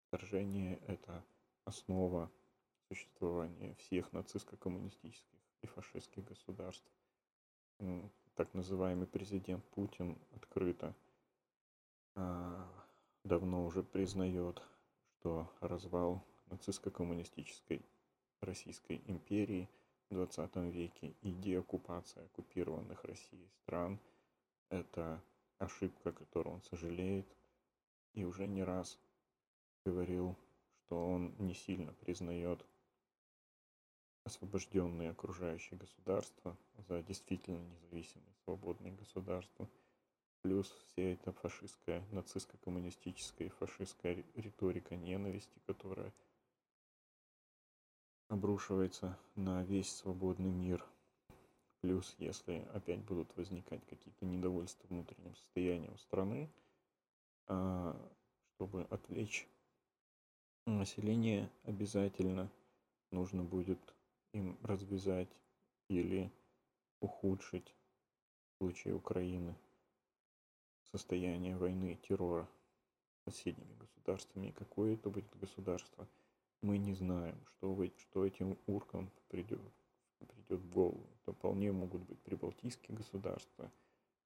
вторжение– 0.08 0.80
это 0.88 1.24
основа 1.66 2.32
существования 2.88 3.76
всех 3.76 4.12
нацистско-коммунистических 4.14 5.43
фашистских 5.68 6.24
государств. 6.26 6.86
Так 8.36 8.54
называемый 8.54 9.08
президент 9.08 9.64
Путин 9.70 10.18
открыто 10.36 10.96
а, 12.16 12.68
давно 13.24 13.66
уже 13.66 13.84
признает, 13.84 14.62
что 15.20 15.50
развал 15.60 16.24
нацистско-коммунистической 16.48 17.86
Российской 18.42 19.02
империи 19.08 19.70
в 20.10 20.16
20 20.16 20.56
веке 20.74 21.16
и 21.22 21.32
деоккупация 21.32 22.26
оккупированных 22.26 23.04
Россией 23.04 23.50
стран– 23.64 24.00
это 24.70 25.24
ошибка, 25.60 26.12
которую 26.12 26.56
он 26.56 26.62
сожалеет, 26.64 27.28
и 28.14 28.26
уже 28.26 28.48
не 28.48 28.64
раз 28.64 29.00
говорил, 29.86 30.36
что 30.80 31.08
он 31.08 31.36
не 31.38 31.54
сильно 31.54 31.94
признает 31.94 32.66
освобожденные 34.24 35.12
окружающие 35.12 35.78
государства 35.78 36.58
за 36.88 37.02
действительно 37.04 37.58
независимые 37.60 38.34
свободные 38.46 38.94
государства– 38.94 39.70
плюс 40.44 40.70
вся 40.88 41.04
эта 41.04 41.32
фашистская, 41.32 42.04
нацистско-коммунистическая 42.12 43.46
и 43.46 43.50
фашистская 43.50 44.24
риторика 44.36 44.96
ненависти, 44.96 45.58
которая 45.66 46.14
обрушивается 48.28 49.18
на 49.36 49.64
весь 49.64 49.90
свободный 49.90 50.52
мир. 50.52 50.86
Плюс, 51.82 52.16
если 52.18 52.68
опять 52.74 53.00
будут 53.04 53.36
возникать 53.38 53.86
какие-то 53.86 54.26
недовольства 54.26 54.86
внутренним 54.88 55.36
состоянием 55.36 55.98
страны, 55.98 56.50
а, 57.48 57.96
чтобы 58.56 58.84
отвлечь 58.90 59.48
население, 60.66 61.50
обязательно 61.64 62.50
нужно 63.12 63.44
будет 63.44 63.80
им 64.34 64.58
развязать 64.64 65.30
или 65.88 66.32
ухудшить 67.00 67.74
в 68.52 68.58
случае 68.58 68.96
Украины 68.96 69.56
состояние 70.92 71.56
войны 71.56 71.94
и 71.94 72.08
террора 72.08 72.48
соседними 73.26 73.74
государствами. 73.76 74.52
Какое 74.52 74.96
это 74.96 75.10
будет 75.10 75.36
государство– 75.40 76.08
мы 76.64 76.78
не 76.78 76.94
знаем, 76.94 77.38
что, 77.46 77.74
вы, 77.74 77.92
что 77.98 78.26
этим 78.26 78.58
уркам 78.68 79.12
придет, 79.28 79.60
придет 80.20 80.62
в 80.62 80.70
голову. 80.72 81.06
Это 81.22 81.34
вполне 81.34 81.74
могут 81.74 82.02
быть 82.04 82.20
прибалтийские 82.22 82.98
государства, 82.98 83.70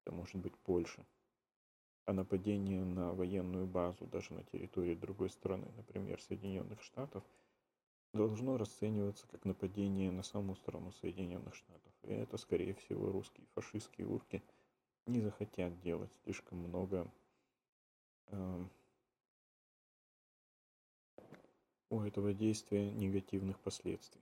это 0.04 0.14
может 0.14 0.36
быть 0.36 0.56
Польша. 0.60 1.04
А 2.06 2.14
нападение 2.14 2.86
на 2.86 3.12
военную 3.12 3.66
базу 3.66 4.06
даже 4.06 4.34
на 4.36 4.44
территории 4.44 4.94
другой 4.94 5.32
страны, 5.32 5.68
например, 5.76 6.22
Соединенных 6.22 6.82
Штатов, 6.84 7.24
должно 8.14 8.58
расцениваться 8.58 9.28
как 9.28 9.46
нападение 9.46 10.12
на 10.12 10.24
саму 10.24 10.56
страну 10.56 10.92
Соединенных 10.94 11.56
Штатов. 11.56 11.94
И 12.04 12.14
это, 12.14 12.38
скорее 12.38 12.74
всего, 12.74 13.12
русские 13.12 13.48
фашистские 13.54 14.08
урки 14.08 14.44
не 15.06 15.22
захотят 15.22 15.80
делать 15.82 16.12
слишком 16.24 16.60
много 16.60 17.10
э, 18.28 18.66
у 21.90 22.02
этого 22.02 22.34
действия 22.34 22.92
негативных 22.92 23.60
последствий. 23.60 24.22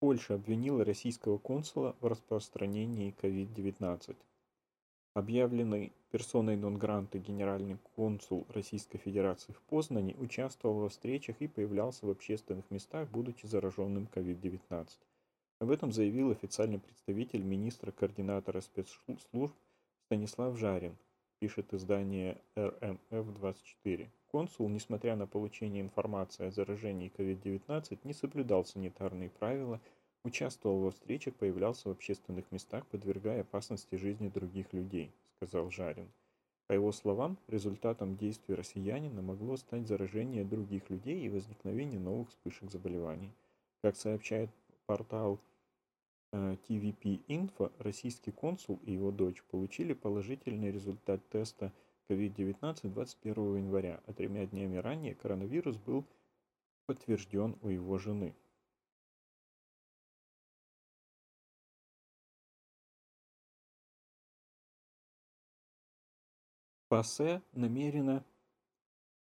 Польша 0.00 0.34
обвинила 0.34 0.84
российского 0.84 1.38
консула 1.38 1.96
в 2.00 2.06
распространении 2.06 3.14
COVID-19. 3.20 4.16
Объявленный 5.14 5.92
персоной 6.10 6.56
нон-гранта 6.56 7.18
генеральный 7.18 7.78
консул 7.94 8.46
Российской 8.48 8.98
Федерации 8.98 9.52
в 9.52 9.60
Познане 9.62 10.14
участвовал 10.16 10.80
во 10.80 10.88
встречах 10.88 11.36
и 11.40 11.48
появлялся 11.48 12.06
в 12.06 12.10
общественных 12.10 12.70
местах, 12.70 13.08
будучи 13.10 13.46
зараженным 13.46 14.08
COVID-19. 14.14 14.88
Об 15.60 15.70
этом 15.70 15.92
заявил 15.92 16.30
официальный 16.30 16.78
представитель 16.78 17.42
министра-координатора 17.42 18.60
спецслужб 18.60 19.54
Станислав 20.06 20.56
Жарин, 20.56 20.96
пишет 21.40 21.74
издание 21.74 22.40
РМФ-24. 22.56 24.08
Консул, 24.30 24.68
несмотря 24.68 25.16
на 25.16 25.26
получение 25.26 25.82
информации 25.82 26.46
о 26.46 26.50
заражении 26.50 27.12
COVID-19, 27.16 27.98
не 28.04 28.12
соблюдал 28.12 28.64
санитарные 28.64 29.30
правила, 29.30 29.80
участвовал 30.24 30.80
во 30.80 30.90
встречах, 30.90 31.34
появлялся 31.34 31.88
в 31.88 31.92
общественных 31.92 32.50
местах, 32.52 32.86
подвергая 32.86 33.42
опасности 33.42 33.96
жизни 33.96 34.28
других 34.28 34.72
людей, 34.72 35.12
сказал 35.38 35.70
Жарин. 35.70 36.10
По 36.66 36.72
его 36.72 36.92
словам, 36.92 37.38
результатом 37.46 38.16
действий 38.16 38.54
россиянина 38.54 39.22
могло 39.22 39.56
стать 39.56 39.86
заражение 39.86 40.44
других 40.44 40.90
людей 40.90 41.20
и 41.20 41.28
возникновение 41.28 42.00
новых 42.00 42.28
вспышек 42.30 42.70
заболеваний. 42.70 43.32
Как 43.80 43.96
сообщает 43.96 44.50
портал 44.86 45.40
TVP 46.32 47.24
Info, 47.28 47.72
российский 47.78 48.32
консул 48.32 48.80
и 48.82 48.92
его 48.92 49.12
дочь 49.12 49.42
получили 49.44 49.94
положительный 49.94 50.72
результат 50.72 51.26
теста 51.30 51.72
COVID-19 52.10 52.88
21 52.88 53.56
января, 53.56 54.00
а 54.06 54.12
тремя 54.12 54.44
днями 54.46 54.76
ранее 54.76 55.14
коронавирус 55.14 55.76
был 55.76 56.04
подтвержден 56.86 57.56
у 57.62 57.68
его 57.68 57.96
жены. 57.98 58.34
ПАСЕ 66.88 67.42
намерена 67.52 68.24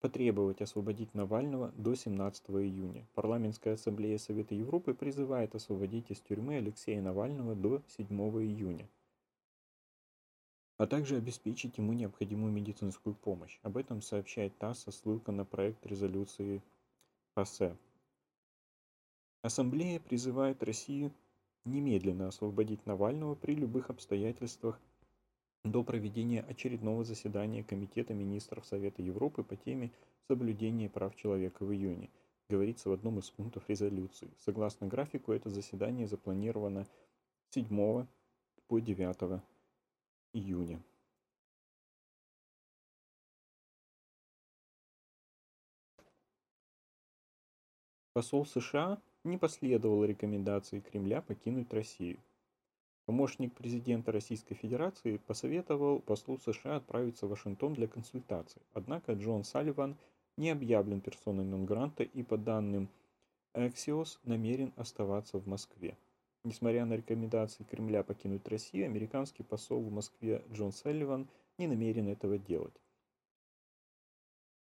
потребовать 0.00 0.60
освободить 0.60 1.14
Навального 1.14 1.70
до 1.76 1.94
17 1.94 2.50
июня. 2.50 3.06
Парламентская 3.14 3.74
ассамблея 3.74 4.18
Совета 4.18 4.56
Европы 4.56 4.92
призывает 4.92 5.54
освободить 5.54 6.10
из 6.10 6.20
тюрьмы 6.20 6.56
Алексея 6.56 7.00
Навального 7.00 7.54
до 7.54 7.80
7 7.86 8.08
июня, 8.42 8.88
а 10.78 10.88
также 10.88 11.16
обеспечить 11.16 11.78
ему 11.78 11.92
необходимую 11.92 12.52
медицинскую 12.52 13.14
помощь. 13.14 13.60
Об 13.62 13.76
этом 13.76 14.02
сообщает 14.02 14.58
ТАСС 14.58 14.80
со 14.80 14.90
ссылкой 14.90 15.36
на 15.36 15.44
проект 15.44 15.86
резолюции 15.86 16.60
ПАСЕ. 17.34 17.76
Ассамблея 19.42 20.00
призывает 20.00 20.60
Россию 20.64 21.12
немедленно 21.64 22.26
освободить 22.26 22.84
Навального 22.84 23.36
при 23.36 23.54
любых 23.54 23.90
обстоятельствах 23.90 24.80
до 25.64 25.82
проведения 25.82 26.42
очередного 26.42 27.04
заседания 27.04 27.64
Комитета 27.64 28.12
министров 28.12 28.66
Совета 28.66 29.02
Европы 29.02 29.42
по 29.42 29.56
теме 29.56 29.90
соблюдения 30.28 30.90
прав 30.90 31.16
человека 31.16 31.64
в 31.64 31.72
июне, 31.72 32.10
говорится 32.48 32.90
в 32.90 32.92
одном 32.92 33.18
из 33.18 33.30
пунктов 33.30 33.68
резолюции. 33.68 34.30
Согласно 34.38 34.86
графику, 34.86 35.32
это 35.32 35.48
заседание 35.48 36.06
запланировано 36.06 36.86
7 37.50 38.06
по 38.68 38.80
9 38.80 39.42
июня. 40.34 40.82
Посол 48.12 48.46
США 48.46 49.00
не 49.24 49.38
последовал 49.38 50.04
рекомендации 50.04 50.78
Кремля 50.78 51.20
покинуть 51.20 51.72
Россию. 51.72 52.20
Помощник 53.06 53.52
президента 53.52 54.12
Российской 54.12 54.54
Федерации 54.54 55.18
посоветовал 55.18 56.00
послу 56.00 56.38
США 56.38 56.76
отправиться 56.76 57.26
в 57.26 57.30
Вашингтон 57.30 57.74
для 57.74 57.86
консультаций. 57.86 58.62
Однако 58.72 59.12
Джон 59.12 59.44
Салливан 59.44 59.96
не 60.38 60.50
объявлен 60.50 61.02
персоной 61.02 61.44
нон-гранта 61.44 62.02
и 62.02 62.22
по 62.22 62.38
данным 62.38 62.88
Axios 63.54 64.18
намерен 64.24 64.72
оставаться 64.76 65.38
в 65.38 65.46
Москве. 65.46 65.98
Несмотря 66.44 66.86
на 66.86 66.94
рекомендации 66.94 67.64
Кремля 67.64 68.02
покинуть 68.02 68.48
Россию, 68.48 68.86
американский 68.86 69.42
посол 69.42 69.82
в 69.82 69.92
Москве 69.92 70.42
Джон 70.50 70.72
Салливан 70.72 71.28
не 71.58 71.66
намерен 71.66 72.08
этого 72.08 72.38
делать. 72.38 72.74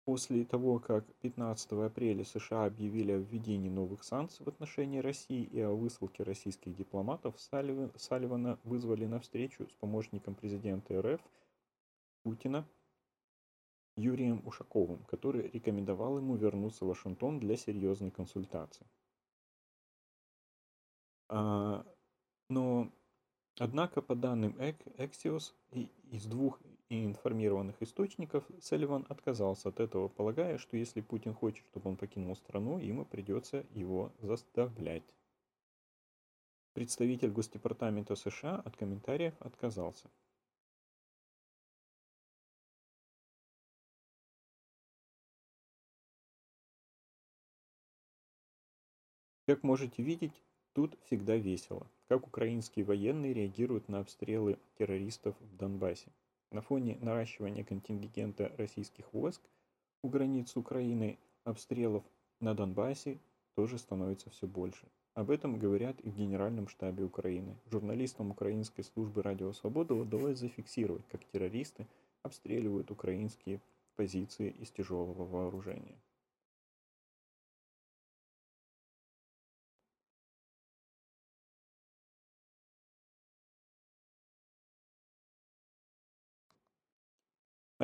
После 0.04 0.44
того, 0.44 0.80
как 0.80 1.06
15 1.22 1.72
апреля 1.72 2.24
США 2.24 2.66
объявили 2.66 3.12
о 3.12 3.18
введении 3.18 3.70
новых 3.70 4.04
санкций 4.04 4.44
в 4.44 4.48
отношении 4.48 4.98
России 4.98 5.44
и 5.44 5.60
о 5.60 5.70
высылке 5.70 6.22
российских 6.22 6.76
дипломатов, 6.76 7.40
Салливана 7.40 8.58
вызвали 8.64 9.06
на 9.06 9.18
встречу 9.18 9.66
с 9.66 9.72
помощником 9.72 10.34
президента 10.34 11.00
РФ 11.00 11.22
Путина 12.22 12.66
Юрием 13.96 14.42
Ушаковым, 14.44 15.04
который 15.04 15.48
рекомендовал 15.48 16.18
ему 16.18 16.36
вернуться 16.36 16.84
в 16.84 16.88
Вашингтон 16.88 17.38
для 17.38 17.56
серьезной 17.56 18.10
консультации. 18.10 18.86
А, 21.28 21.86
но, 22.50 22.92
однако, 23.58 24.02
по 24.02 24.14
данным 24.14 24.54
Axios, 24.58 25.54
из 26.10 26.26
двух 26.26 26.60
и 26.88 27.04
информированных 27.04 27.82
источников, 27.82 28.44
Салливан 28.60 29.06
отказался 29.08 29.70
от 29.70 29.80
этого, 29.80 30.08
полагая, 30.08 30.58
что 30.58 30.76
если 30.76 31.00
Путин 31.00 31.34
хочет, 31.34 31.64
чтобы 31.66 31.90
он 31.90 31.96
покинул 31.96 32.36
страну, 32.36 32.78
ему 32.78 33.04
придется 33.04 33.64
его 33.70 34.12
заставлять. 34.20 35.04
Представитель 36.74 37.30
Госдепартамента 37.30 38.16
США 38.16 38.56
от 38.64 38.76
комментариев 38.76 39.34
отказался. 39.40 40.10
Как 49.46 49.62
можете 49.62 50.02
видеть, 50.02 50.42
тут 50.72 50.98
всегда 51.04 51.36
весело. 51.36 51.86
Как 52.08 52.26
украинские 52.26 52.84
военные 52.84 53.34
реагируют 53.34 53.88
на 53.88 54.00
обстрелы 54.00 54.58
террористов 54.78 55.36
в 55.38 55.56
Донбассе. 55.56 56.10
На 56.54 56.62
фоне 56.62 56.96
наращивания 57.00 57.64
контингента 57.64 58.52
российских 58.58 59.12
войск 59.12 59.42
у 60.04 60.08
границ 60.08 60.56
Украины 60.56 61.18
обстрелов 61.42 62.04
на 62.38 62.54
Донбассе 62.54 63.18
тоже 63.56 63.76
становится 63.76 64.30
все 64.30 64.46
больше. 64.46 64.86
Об 65.14 65.32
этом 65.32 65.58
говорят 65.58 65.98
и 65.98 66.10
в 66.10 66.16
Генеральном 66.16 66.68
штабе 66.68 67.02
Украины. 67.02 67.56
Журналистам 67.72 68.30
украинской 68.30 68.82
службы 68.82 69.24
«Радио 69.24 69.52
Свобода» 69.52 69.94
удалось 69.94 70.38
зафиксировать, 70.38 71.04
как 71.08 71.24
террористы 71.24 71.88
обстреливают 72.22 72.92
украинские 72.92 73.60
позиции 73.96 74.50
из 74.50 74.70
тяжелого 74.70 75.24
вооружения. 75.24 75.98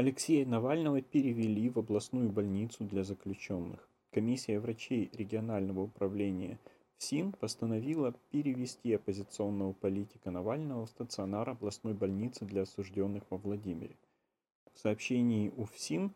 Алексея 0.00 0.46
Навального 0.46 1.02
перевели 1.02 1.68
в 1.68 1.78
областную 1.78 2.30
больницу 2.30 2.84
для 2.84 3.04
заключенных. 3.04 3.86
Комиссия 4.12 4.58
врачей 4.58 5.10
регионального 5.12 5.82
управления 5.82 6.58
ФСИН 6.96 7.32
постановила 7.32 8.14
перевести 8.30 8.94
оппозиционного 8.94 9.74
политика 9.74 10.30
Навального 10.30 10.86
в 10.86 10.88
стационар 10.88 11.50
областной 11.50 11.92
больницы 11.92 12.46
для 12.46 12.62
осужденных 12.62 13.24
во 13.28 13.36
Владимире. 13.36 13.94
В 14.72 14.78
сообщении 14.78 15.52
УФСИН 15.54 16.14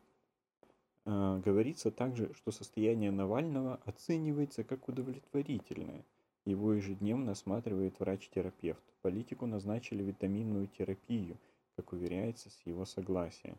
э, 1.05 1.43
говорится 1.45 1.91
также, 1.91 2.33
что 2.33 2.53
состояние 2.53 3.11
Навального 3.11 3.81
оценивается 3.85 4.65
как 4.65 4.89
удовлетворительное. 4.89 6.07
Его 6.47 6.73
ежедневно 6.73 7.33
осматривает 7.33 8.01
врач-терапевт. 8.01 8.83
Политику 9.03 9.45
назначили 9.45 10.03
витаминную 10.03 10.69
терапию– 10.69 11.37
как 11.77 11.93
уверяется, 11.93 12.51
с 12.51 12.61
его 12.65 12.85
согласия. 12.85 13.57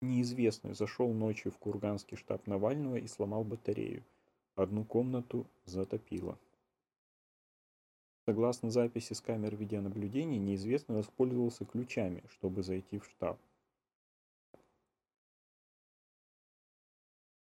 Неизвестный 0.00 0.74
зашел 0.74 1.12
ночью 1.12 1.50
в 1.50 1.58
Курганский 1.58 2.16
штаб 2.16 2.46
Навального 2.46 2.96
и 2.96 3.06
сломал 3.08 3.42
батарею. 3.42 4.04
Одну 4.54 4.84
комнату 4.84 5.46
затопило. 5.64 6.38
Согласно 8.26 8.70
записи 8.70 9.14
с 9.14 9.20
камер 9.20 9.56
видеонаблюдения, 9.56 10.38
неизвестный 10.38 10.96
воспользовался 10.96 11.64
ключами, 11.64 12.22
чтобы 12.28 12.62
зайти 12.62 12.98
в 12.98 13.06
штаб. 13.06 13.40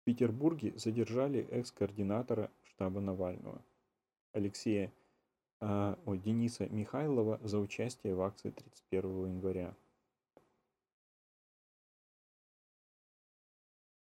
В 0.02 0.06
Петербурге 0.06 0.74
задержали 0.76 1.48
экс-координатора 1.52 2.52
штаба 2.64 3.00
Навального 3.00 3.62
Алексея 4.34 4.92
а, 5.62 5.98
ой, 6.06 6.18
Дениса 6.18 6.68
Михайлова 6.68 7.40
за 7.42 7.60
участие 7.60 8.16
в 8.16 8.22
акции 8.22 8.50
31 8.50 9.28
января. 9.28 9.74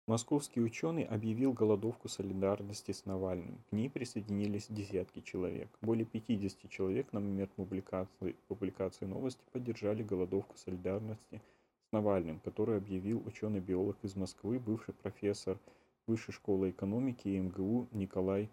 Московский 0.09 0.63
ученый 0.63 1.03
объявил 1.03 1.53
голодовку 1.53 2.09
солидарности 2.09 2.93
с 2.93 3.05
Навальным. 3.05 3.63
К 3.69 3.73
ней 3.73 3.91
присоединились 3.91 4.69
десятки 4.71 5.21
человек. 5.21 5.69
Более 5.83 6.07
50 6.07 6.71
человек 6.71 7.13
на 7.13 7.21
момент 7.21 7.51
публикации, 7.53 8.35
публикации 8.49 9.05
новости 9.05 9.43
поддержали 9.53 10.03
голодовку 10.03 10.57
солидарности 10.57 11.43
с 11.87 11.93
Навальным, 11.93 12.41
которую 12.41 12.79
объявил 12.79 13.23
ученый-биолог 13.27 13.99
из 14.03 14.17
Москвы, 14.17 14.59
бывший 14.59 14.95
профессор 14.95 15.59
Высшей 16.07 16.33
школы 16.33 16.71
экономики 16.71 17.29
и 17.29 17.39
МГУ 17.39 17.89
Николай 17.93 18.49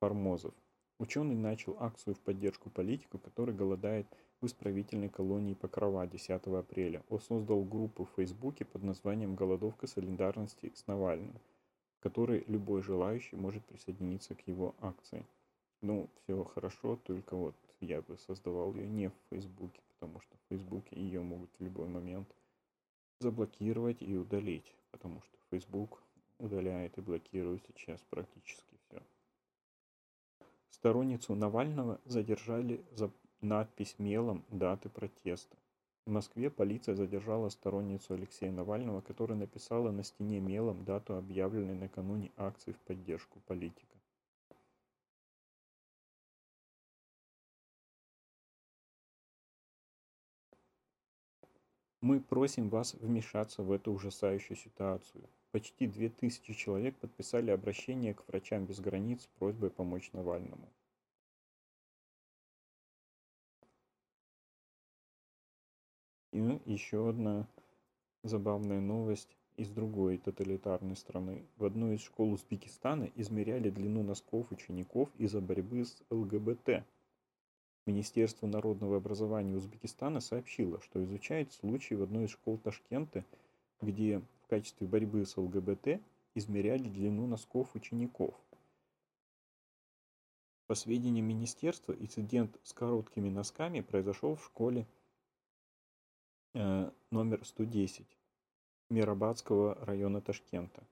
Формозов. 0.00 0.54
Ученый 0.98 1.34
начал 1.34 1.76
акцию 1.80 2.14
в 2.14 2.20
поддержку 2.20 2.70
политика, 2.70 3.18
который 3.18 3.54
голодает 3.54 4.06
в 4.44 4.46
исправительной 4.46 5.08
колонии 5.08 5.54
Покрова 5.54 6.06
10 6.06 6.30
апреля. 6.48 7.02
Он 7.08 7.18
создал 7.18 7.64
группу 7.64 8.04
в 8.04 8.10
Фейсбуке 8.16 8.66
под 8.66 8.82
названием 8.82 9.34
«Голодовка 9.34 9.86
солидарности 9.86 10.70
с 10.74 10.86
Навальным», 10.86 11.32
в 11.98 12.02
которой 12.02 12.44
любой 12.46 12.82
желающий 12.82 13.36
может 13.36 13.64
присоединиться 13.64 14.34
к 14.34 14.46
его 14.46 14.74
акции. 14.82 15.24
Ну, 15.80 16.10
все 16.16 16.44
хорошо, 16.44 16.96
только 17.04 17.34
вот 17.36 17.54
я 17.80 18.02
бы 18.02 18.18
создавал 18.18 18.74
ее 18.74 18.86
не 18.86 19.08
в 19.08 19.14
Фейсбуке, 19.30 19.80
потому 19.94 20.20
что 20.20 20.36
в 20.36 20.48
Фейсбуке 20.50 20.94
ее 21.00 21.22
могут 21.22 21.48
в 21.58 21.64
любой 21.64 21.88
момент 21.88 22.28
заблокировать 23.20 24.02
и 24.02 24.14
удалить, 24.14 24.74
потому 24.90 25.22
что 25.22 25.38
Facebook 25.50 26.02
удаляет 26.38 26.98
и 26.98 27.00
блокирует 27.00 27.64
сейчас 27.64 28.02
практически 28.10 28.76
все. 28.88 29.02
Сторонницу 30.68 31.34
Навального 31.34 31.98
задержали 32.04 32.84
за 32.92 33.10
надпись 33.44 33.96
мелом 33.98 34.42
даты 34.48 34.88
протеста. 34.88 35.56
В 36.06 36.10
Москве 36.10 36.50
полиция 36.50 36.94
задержала 36.94 37.50
сторонницу 37.50 38.14
Алексея 38.14 38.50
Навального, 38.50 39.00
которая 39.00 39.38
написала 39.38 39.90
на 39.90 40.02
стене 40.02 40.40
мелом 40.40 40.84
дату 40.84 41.16
объявленной 41.16 41.74
накануне 41.74 42.32
акции 42.36 42.72
в 42.72 42.78
поддержку 42.80 43.40
политика. 43.46 43.96
Мы 52.00 52.20
просим 52.20 52.68
вас 52.68 52.94
вмешаться 52.94 53.62
в 53.62 53.72
эту 53.72 53.92
ужасающую 53.92 54.58
ситуацию. 54.58 55.24
Почти 55.52 55.86
2000 55.86 56.52
человек 56.52 56.96
подписали 56.96 57.50
обращение 57.50 58.12
к 58.12 58.26
врачам 58.28 58.66
без 58.66 58.80
границ 58.80 59.22
с 59.22 59.26
просьбой 59.38 59.70
помочь 59.70 60.12
Навальному. 60.12 60.68
И 66.34 66.60
еще 66.64 67.10
одна 67.10 67.46
забавная 68.24 68.80
новость 68.80 69.36
из 69.56 69.68
другой 69.68 70.18
тоталитарной 70.18 70.96
страны. 70.96 71.44
В 71.58 71.64
одной 71.64 71.94
из 71.94 72.02
школ 72.02 72.32
Узбекистана 72.32 73.08
измеряли 73.14 73.70
длину 73.70 74.02
носков 74.02 74.50
учеников 74.50 75.08
из-за 75.16 75.40
борьбы 75.40 75.84
с 75.84 76.02
ЛГБТ. 76.10 76.84
Министерство 77.86 78.48
народного 78.48 78.96
образования 78.96 79.54
Узбекистана 79.54 80.18
сообщило, 80.18 80.80
что 80.80 81.04
изучает 81.04 81.52
случай 81.52 81.94
в 81.94 82.02
одной 82.02 82.24
из 82.24 82.30
школ 82.30 82.58
Ташкента, 82.58 83.24
где 83.80 84.20
в 84.42 84.48
качестве 84.48 84.88
борьбы 84.88 85.24
с 85.24 85.36
ЛГБТ 85.36 86.00
измеряли 86.34 86.88
длину 86.88 87.28
носков 87.28 87.76
учеников. 87.76 88.34
По 90.66 90.74
сведениям 90.74 91.26
министерства, 91.26 91.92
инцидент 91.92 92.58
с 92.64 92.72
короткими 92.72 93.28
носками 93.28 93.82
произошел 93.82 94.34
в 94.34 94.44
школе 94.44 94.84
номер 96.54 97.44
110 97.44 98.06
Мирабадского 98.88 99.74
района 99.84 100.20
Ташкента. 100.20 100.84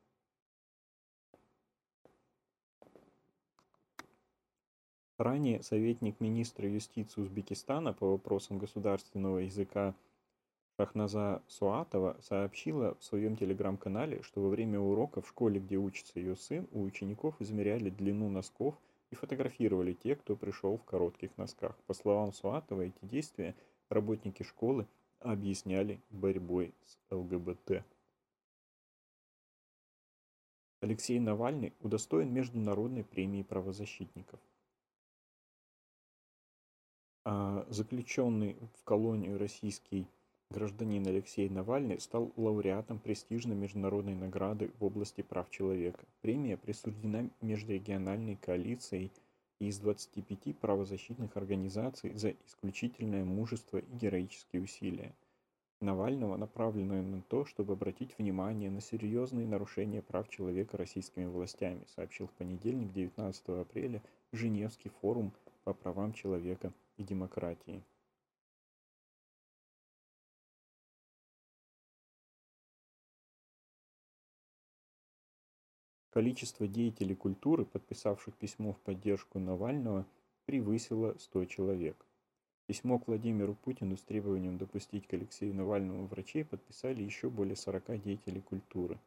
Ранее 5.18 5.62
советник 5.62 6.18
министра 6.18 6.68
юстиции 6.68 7.20
Узбекистана 7.20 7.92
по 7.92 8.10
вопросам 8.10 8.58
государственного 8.58 9.38
языка 9.38 9.94
Шахназа 10.76 11.42
Суатова 11.46 12.16
сообщила 12.22 12.96
в 12.96 13.04
своем 13.04 13.36
телеграм-канале, 13.36 14.20
что 14.22 14.42
во 14.42 14.48
время 14.48 14.80
урока 14.80 15.20
в 15.22 15.28
школе, 15.28 15.60
где 15.60 15.76
учится 15.76 16.18
ее 16.18 16.34
сын, 16.34 16.66
у 16.72 16.82
учеников 16.82 17.40
измеряли 17.40 17.88
длину 17.88 18.28
носков 18.30 18.74
и 19.12 19.14
фотографировали 19.14 19.92
тех, 19.92 20.18
кто 20.22 20.34
пришел 20.34 20.76
в 20.76 20.82
коротких 20.82 21.36
носках. 21.36 21.76
По 21.86 21.94
словам 21.94 22.32
Суатова, 22.32 22.80
эти 22.80 23.04
действия 23.04 23.54
работники 23.90 24.42
школы 24.42 24.88
объясняли 25.22 26.00
борьбой 26.10 26.74
с 26.84 26.98
ЛГБТ. 27.10 27.84
Алексей 30.80 31.20
Навальный 31.20 31.72
удостоен 31.80 32.32
Международной 32.32 33.04
премии 33.04 33.42
правозащитников. 33.42 34.40
А 37.24 37.64
заключенный 37.68 38.56
в 38.74 38.82
колонию 38.82 39.38
российский 39.38 40.08
гражданин 40.50 41.06
Алексей 41.06 41.48
Навальный 41.48 42.00
стал 42.00 42.32
лауреатом 42.36 42.98
престижной 42.98 43.54
международной 43.54 44.16
награды 44.16 44.72
в 44.80 44.84
области 44.84 45.22
прав 45.22 45.48
человека. 45.50 46.04
Премия 46.20 46.56
присуждена 46.56 47.30
межрегиональной 47.40 48.34
коалицией 48.36 49.12
из 49.68 49.78
25 49.78 50.58
правозащитных 50.58 51.36
организаций 51.36 52.12
за 52.14 52.30
исключительное 52.46 53.24
мужество 53.24 53.78
и 53.78 53.96
героические 53.96 54.62
усилия. 54.62 55.14
Навального, 55.80 56.36
направленное 56.36 57.02
на 57.02 57.22
то, 57.22 57.44
чтобы 57.44 57.72
обратить 57.72 58.16
внимание 58.18 58.70
на 58.70 58.80
серьезные 58.80 59.46
нарушения 59.46 60.00
прав 60.00 60.28
человека 60.28 60.76
российскими 60.76 61.26
властями, 61.26 61.84
сообщил 61.94 62.28
в 62.28 62.32
понедельник, 62.32 62.92
19 62.92 63.48
апреля, 63.48 64.02
Женевский 64.32 64.90
форум 65.00 65.32
по 65.64 65.74
правам 65.74 66.12
человека 66.12 66.72
и 66.96 67.02
демократии. 67.02 67.82
Количество 76.12 76.68
деятелей 76.68 77.14
культуры, 77.14 77.64
подписавших 77.64 78.34
письмо 78.34 78.74
в 78.74 78.80
поддержку 78.80 79.38
Навального, 79.38 80.04
превысило 80.44 81.16
100 81.18 81.46
человек. 81.46 81.96
Письмо 82.66 82.98
к 82.98 83.08
Владимиру 83.08 83.54
Путину 83.54 83.96
с 83.96 84.02
требованием 84.02 84.58
допустить 84.58 85.06
к 85.06 85.14
Алексею 85.14 85.54
Навальному 85.54 86.06
врачей 86.06 86.44
подписали 86.44 87.02
еще 87.02 87.30
более 87.30 87.56
40 87.56 88.02
деятелей 88.02 88.42
культуры. 88.42 88.98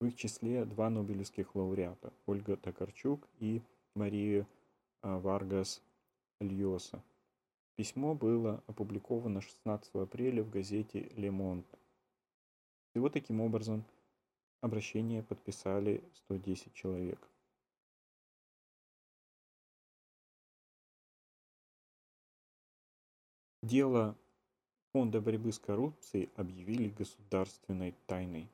В 0.00 0.06
их 0.06 0.16
числе 0.16 0.64
два 0.64 0.90
нобелевских 0.90 1.54
лауреата– 1.54 2.12
Ольга 2.26 2.56
Токарчук 2.56 3.28
и 3.38 3.62
Мария 3.94 4.44
а, 5.02 5.20
Варгас 5.20 5.80
Льоса. 6.40 7.00
Письмо 7.76 8.16
было 8.16 8.60
опубликовано 8.66 9.40
16 9.40 9.94
апреля 9.94 10.42
в 10.42 10.50
газете 10.50 11.12
«Ле 11.14 11.30
Монт». 11.30 11.66
Всего 12.90 13.08
таким 13.08 13.40
образом 13.40 13.84
обращение 14.60 15.22
подписали 15.22 16.02
110 16.14 16.74
человек. 16.74 17.18
Дело 23.62 24.16
Фонда 24.92 25.20
борьбы 25.20 25.52
с 25.52 25.58
коррупцией 25.58 26.30
объявили 26.36 26.88
государственной 26.88 27.94
тайной. 28.06 28.48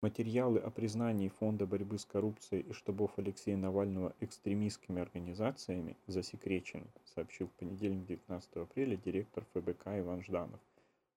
Материалы 0.00 0.58
о 0.58 0.70
признании 0.70 1.28
Фонда 1.28 1.64
борьбы 1.64 1.96
с 1.96 2.04
коррупцией 2.04 2.62
и 2.62 2.72
штабов 2.72 3.16
Алексея 3.18 3.56
Навального 3.56 4.16
экстремистскими 4.18 5.00
организациями 5.00 5.96
засекречены, 6.08 6.88
сообщил 7.14 7.46
в 7.46 7.52
понедельник 7.52 8.06
19 8.06 8.56
апреля 8.56 8.96
директор 8.96 9.44
ФБК 9.54 9.86
Иван 10.00 10.22
Жданов. 10.24 10.58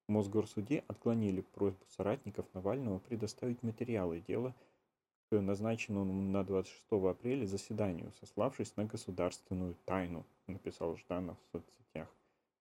В 0.08 0.12
Мосгорсуде 0.12 0.84
отклонили 0.88 1.41
просьбу 1.41 1.84
соратников 1.88 2.46
Навального 2.54 3.00
предоставить 3.00 3.63
материалы 3.63 4.22
дела 4.22 4.54
к 5.30 5.41
назначенному 5.41 6.13
на 6.13 6.44
26 6.44 6.84
апреля 6.91 7.46
заседанию, 7.46 8.12
сославшись 8.20 8.76
на 8.76 8.86
государственную 8.86 9.76
тайну, 9.86 10.24
написал 10.48 10.96
Жданов 10.96 11.38
в 11.38 11.52
соцсетях. 11.52 12.08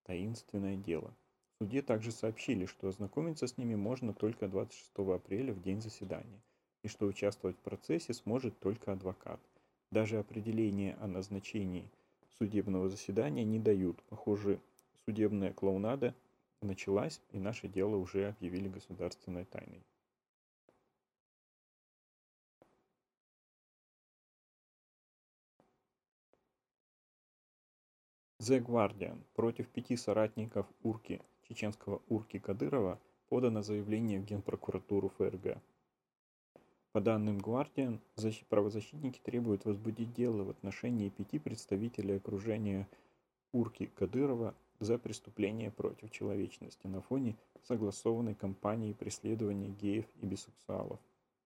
Таинственное 0.05 0.77
дело 0.77 1.15
суде 1.59 1.83
также 1.83 2.13
сообщили, 2.13 2.67
что 2.67 2.89
ознакомиться 2.89 3.47
с 3.47 3.57
ними 3.57 3.75
можно 3.75 4.13
только 4.13 4.49
26 4.49 4.91
апреля 5.15 5.53
в 5.53 5.63
день 5.63 5.81
заседания, 5.81 6.41
и 6.83 6.89
что 6.89 7.07
участвовать 7.07 7.57
в 7.57 7.61
процессе 7.61 8.13
сможет 8.13 8.59
только 8.59 8.93
адвокат. 8.93 9.41
Даже 9.91 10.19
определение 10.19 10.95
о 11.01 11.07
назначении 11.07 11.89
судебного 12.39 12.89
заседания 12.89 13.45
не 13.45 13.59
дают. 13.59 14.03
Похоже, 14.11 14.61
судебная 15.07 15.53
клоунада 15.53 16.15
началась, 16.65 17.21
и 17.31 17.39
наше 17.39 17.69
дело 17.69 17.97
уже 17.97 18.29
объявили 18.29 18.69
государственной 18.69 19.45
тайной. 19.45 19.85
The 28.41 28.61
Guardian 28.61 29.23
против 29.35 29.69
пяти 29.69 29.97
соратников 29.97 30.67
Урки 30.83 31.23
чеченского 31.49 32.03
Урки 32.09 32.39
Кадырова 32.39 33.01
подано 33.29 33.63
заявление 33.63 34.21
в 34.21 34.25
Генпрокуратуру 34.25 35.09
ФРГ. 35.09 35.63
По 36.93 37.01
данным 37.01 37.39
Guardian, 37.39 38.01
правозащитники 38.51 39.19
требуют 39.21 39.65
возбудить 39.65 40.13
дело 40.13 40.45
в 40.45 40.51
отношении 40.51 41.09
пяти 41.09 41.39
представителей 41.39 42.17
окружения 42.17 42.87
Урки 43.53 43.87
Кадырова 43.87 44.55
за 44.81 44.99
преступление 44.99 45.71
против 45.71 46.11
человечности 46.11 46.87
на 46.87 47.01
фоне 47.01 47.37
согласованной 47.63 48.35
кампании 48.35 48.93
преследования 48.93 49.69
геев 49.69 50.07
и 50.21 50.27
бисексуалов. 50.27 50.99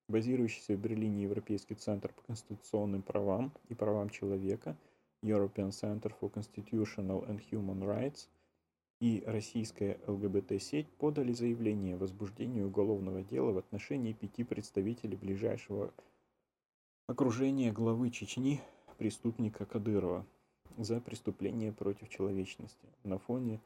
Базирующийся 0.08 0.74
в 0.74 0.80
Берлине 0.80 1.22
Европейский 1.22 1.74
центр 1.74 2.12
по 2.12 2.22
конституционным 2.22 3.02
правам 3.02 3.52
и 3.68 3.74
правам 3.74 4.08
человека 4.10 4.76
European 5.22 5.70
Center 5.70 6.12
for 6.20 6.32
Constitutional 6.32 7.28
and 7.28 7.42
Human 7.50 7.80
Rights 7.80 8.28
и 9.00 9.22
российская 9.26 10.00
ЛГБТ-сеть 10.06 10.88
подали 10.98 11.32
заявление 11.32 11.94
о 11.94 11.98
возбуждении 11.98 12.62
уголовного 12.62 13.22
дела 13.22 13.52
в 13.52 13.58
отношении 13.58 14.12
пяти 14.12 14.44
представителей 14.44 15.16
ближайшего 15.16 15.92
окружения 17.06 17.72
главы 17.72 18.10
Чечни 18.10 18.60
преступника 18.96 19.64
Кадырова. 19.64 20.26
За 20.78 21.00
преступления 21.00 21.72
против 21.72 22.08
человечности 22.08 22.86
на 23.02 23.18
фоне, 23.18 23.60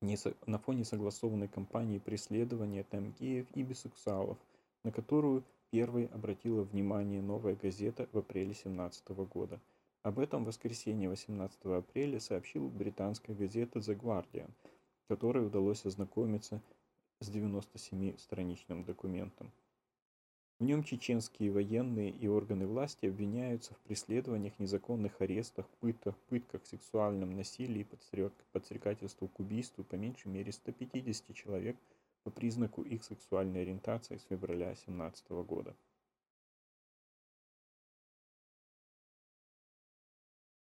не, 0.00 0.16
на 0.46 0.58
фоне 0.58 0.84
согласованной 0.84 1.48
кампании 1.48 1.98
преследования 1.98 2.84
тамгеев 2.84 3.46
и 3.54 3.62
бисексуалов, 3.62 4.38
на 4.84 4.92
которую 4.92 5.42
первой 5.70 6.06
обратила 6.06 6.62
внимание 6.62 7.22
новая 7.22 7.56
газета 7.56 8.08
в 8.12 8.18
апреле 8.18 8.52
2017 8.52 9.08
года. 9.08 9.58
Об 10.02 10.18
этом 10.18 10.44
в 10.44 10.48
воскресенье 10.48 11.08
18 11.08 11.64
апреля 11.64 12.20
сообщил 12.20 12.68
британская 12.68 13.34
газета 13.34 13.78
The 13.78 13.98
Guardian, 13.98 14.50
которой 15.08 15.46
удалось 15.46 15.86
ознакомиться 15.86 16.60
с 17.20 17.30
97-страничным 17.30 18.84
документом. 18.84 19.50
В 20.62 20.64
нем 20.64 20.84
чеченские 20.84 21.50
военные 21.50 22.10
и 22.10 22.28
органы 22.28 22.68
власти 22.68 23.06
обвиняются 23.06 23.74
в 23.74 23.78
преследованиях, 23.78 24.60
незаконных 24.60 25.20
арестах, 25.20 25.68
пытках, 25.80 26.16
пытках, 26.28 26.64
сексуальном 26.64 27.34
насилии, 27.34 27.84
подстрекательству 28.52 29.26
к 29.26 29.40
убийству 29.40 29.82
по 29.82 29.96
меньшей 29.96 30.28
мере 30.28 30.52
150 30.52 31.34
человек 31.34 31.76
по 32.22 32.30
признаку 32.30 32.82
их 32.82 33.02
сексуальной 33.02 33.62
ориентации 33.62 34.18
с 34.18 34.22
февраля 34.30 34.66
2017 34.66 35.30
года. 35.30 35.74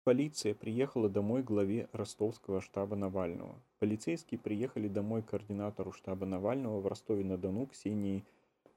Полиция 0.04 0.56
приехала 0.56 1.10
домой 1.10 1.44
главе 1.44 1.88
ростовского 1.92 2.60
штаба 2.60 2.96
Навального. 2.96 3.54
Полицейские 3.78 4.40
приехали 4.40 4.88
домой 4.88 5.22
координатору 5.22 5.92
штаба 5.92 6.26
Навального 6.26 6.82
в 6.82 6.88
Ростове-на-Дону 6.88 7.68
Ксении 7.68 8.26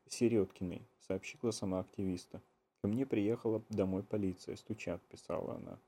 Середкиной, 0.08 0.82
сообщила 1.00 1.50
сама 1.50 1.80
активиста. 1.80 2.42
Ко 2.82 2.88
мне 2.88 3.06
приехала 3.06 3.62
домой 3.70 4.02
полиция, 4.02 4.56
стучат, 4.56 5.02
писала 5.08 5.54
она. 5.54 5.78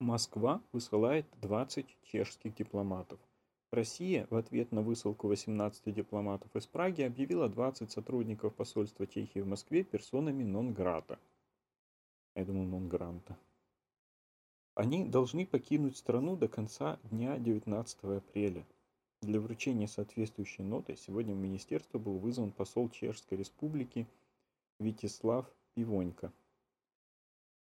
Москва 0.00 0.62
высылает 0.72 1.26
20 1.40 1.86
чешских 2.02 2.54
дипломатов. 2.54 3.18
Россия 3.70 4.26
в 4.30 4.36
ответ 4.36 4.70
на 4.70 4.82
высылку 4.82 5.28
18 5.28 5.94
дипломатов 5.94 6.54
из 6.54 6.66
Праги 6.66 7.02
объявила 7.02 7.48
20 7.48 7.90
сотрудников 7.90 8.54
посольства 8.54 9.06
Чехии 9.06 9.40
в 9.40 9.46
Москве 9.46 9.82
персонами 9.82 10.44
нон-грата. 10.44 11.18
Я 12.34 12.44
думаю, 12.44 12.68
нон-гранта. 12.68 13.36
Они 14.74 15.04
должны 15.04 15.46
покинуть 15.46 15.96
страну 15.96 16.36
до 16.36 16.48
конца 16.48 16.98
дня 17.04 17.38
19 17.38 18.04
апреля. 18.04 18.66
Для 19.22 19.40
вручения 19.40 19.86
соответствующей 19.86 20.64
ноты 20.64 20.96
сегодня 20.96 21.32
в 21.32 21.38
министерство 21.38 21.98
был 21.98 22.18
вызван 22.18 22.50
посол 22.50 22.90
Чешской 22.90 23.38
республики 23.38 24.08
Витислав 24.80 25.48
Пивонько. 25.74 26.32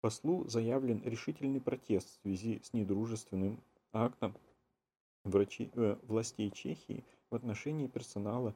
Послу 0.01 0.47
заявлен 0.47 1.01
решительный 1.03 1.59
протест 1.59 2.07
в 2.07 2.21
связи 2.21 2.61
с 2.63 2.73
недружественным 2.73 3.59
актом 3.91 4.35
врачи, 5.23 5.71
э, 5.73 5.97
властей 6.03 6.51
Чехии 6.51 7.03
в 7.31 7.35
отношении 7.35 7.87
персонала 7.87 8.55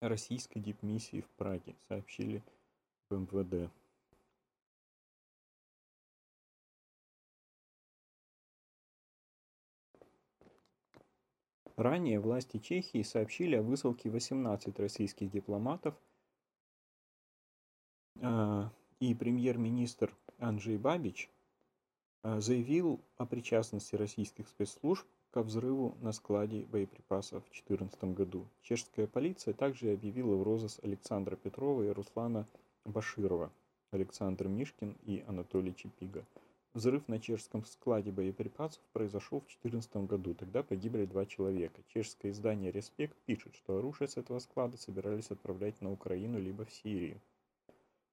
российской 0.00 0.60
дипмиссии 0.60 1.22
в 1.22 1.28
Праге, 1.30 1.74
сообщили 1.88 2.42
в 3.08 3.16
МВД. 3.16 3.70
Ранее 11.78 12.18
власти 12.18 12.58
Чехии 12.58 13.04
сообщили 13.04 13.54
о 13.54 13.62
высылке 13.62 14.10
18 14.10 14.76
российских 14.80 15.30
дипломатов, 15.30 15.94
а, 18.20 18.72
и 18.98 19.14
премьер-министр 19.14 20.12
Анджей 20.38 20.76
Бабич 20.76 21.30
а, 22.24 22.40
заявил 22.40 23.00
о 23.16 23.26
причастности 23.26 23.94
российских 23.94 24.48
спецслужб 24.48 25.06
ко 25.30 25.44
взрыву 25.44 25.96
на 26.00 26.10
складе 26.10 26.64
боеприпасов 26.64 27.44
в 27.44 27.50
2014 27.52 28.02
году. 28.12 28.44
Чешская 28.62 29.06
полиция 29.06 29.54
также 29.54 29.92
объявила 29.92 30.34
в 30.34 30.42
розыск 30.42 30.82
Александра 30.82 31.36
Петрова 31.36 31.84
и 31.84 31.90
Руслана 31.90 32.48
Баширова, 32.86 33.52
Александр 33.92 34.48
Мишкин 34.48 34.96
и 35.04 35.22
Анатолий 35.28 35.76
Чепига. 35.76 36.24
Взрыв 36.78 37.08
на 37.08 37.18
чешском 37.18 37.64
складе 37.64 38.12
боеприпасов 38.12 38.80
произошел 38.92 39.40
в 39.40 39.46
2014 39.46 39.96
году. 40.06 40.32
Тогда 40.34 40.62
погибли 40.62 41.06
два 41.06 41.26
человека. 41.26 41.82
Чешское 41.88 42.30
издание 42.30 42.70
«Респект» 42.70 43.16
пишет, 43.26 43.56
что 43.56 43.78
оружие 43.78 44.06
с 44.06 44.16
этого 44.16 44.38
склада 44.38 44.76
собирались 44.76 45.32
отправлять 45.32 45.80
на 45.80 45.90
Украину 45.90 46.38
либо 46.38 46.64
в 46.64 46.70
Сирию. 46.70 47.20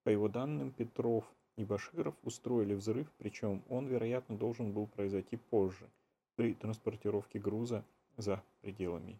По 0.03 0.09
его 0.09 0.29
данным, 0.29 0.71
Петров 0.71 1.31
и 1.57 1.63
Баширов 1.63 2.15
устроили 2.23 2.73
взрыв, 2.73 3.07
причем 3.19 3.61
он, 3.69 3.85
вероятно, 3.85 4.35
должен 4.35 4.71
был 4.71 4.87
произойти 4.87 5.37
позже– 5.37 5.87
при 6.35 6.55
транспортировке 6.55 7.37
груза 7.37 7.85
за 8.17 8.41
пределами 8.61 9.19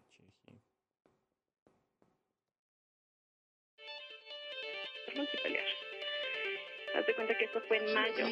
de 7.06 7.14
cuenta 7.14 7.34
que 7.38 7.44
esto 7.44 7.60
fue 7.68 7.76
en 7.78 7.94
mayo. 7.94 8.26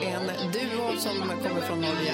En 0.00 0.52
duo 0.52 0.96
som 0.96 1.16
kommer 1.18 1.60
från 1.62 1.80
Norge. 1.80 2.12